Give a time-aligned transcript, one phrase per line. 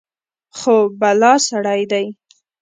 [0.57, 2.05] خو بلا سړى دى.